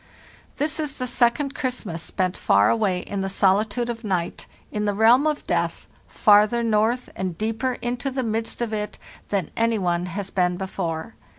"This 0.55 0.79
is 0.79 0.93
the 0.97 1.05
second 1.05 1.53
Christmas 1.53 2.01
spent 2.01 2.35
far 2.35 2.71
away 2.71 3.01
in 3.01 3.21
the 3.21 3.29
solitude 3.29 3.87
of 3.87 4.03
night, 4.03 4.47
in 4.71 4.85
the 4.85 4.95
realm 4.95 5.27
of 5.27 5.45
death, 5.45 5.85
farther 6.07 6.63
north 6.63 7.11
and 7.15 7.37
deeper 7.37 7.73
into 7.83 8.09
the 8.09 8.23
midst 8.23 8.63
of 8.63 8.73
it 8.73 8.97
than 9.29 9.51
any 9.55 9.77
one 9.77 10.07
has 10.07 10.31
been 10.31 10.57
before. 10.57 11.13